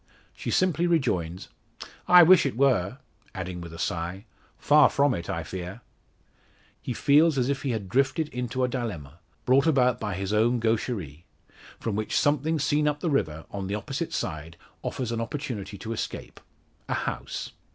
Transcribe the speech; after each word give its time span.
She 0.33 0.49
simply 0.49 0.87
rejoins: 0.87 1.49
"I 2.07 2.23
wish 2.23 2.43
it 2.47 2.57
were," 2.57 2.97
adding 3.35 3.61
with 3.61 3.71
a 3.71 3.77
sigh, 3.77 4.25
"Far 4.57 4.89
from 4.89 5.13
it, 5.13 5.29
I 5.29 5.43
fear." 5.43 5.81
He 6.81 6.91
feels 6.91 7.37
as 7.37 7.49
if 7.49 7.61
he 7.61 7.69
had 7.69 7.87
drifted 7.87 8.27
into 8.29 8.63
a 8.63 8.67
dilemma 8.67 9.19
brought 9.45 9.67
about 9.67 9.99
by 9.99 10.15
his 10.15 10.33
own 10.33 10.59
gaucherie 10.59 11.25
from 11.79 11.95
which 11.95 12.17
something 12.19 12.57
seen 12.57 12.87
up 12.87 12.99
the 12.99 13.11
river, 13.11 13.45
on 13.51 13.67
the 13.67 13.75
opposite 13.75 14.11
side, 14.11 14.57
offers 14.81 15.11
an 15.11 15.21
opportunity 15.21 15.77
to 15.77 15.93
escape 15.93 16.39
a 16.89 16.95
house. 16.95 17.51